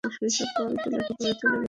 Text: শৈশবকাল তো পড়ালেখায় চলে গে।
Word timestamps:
শৈশবকাল 0.03 0.71
তো 0.73 0.87
পড়ালেখায় 0.91 1.35
চলে 1.39 1.51
গে। 1.51 1.59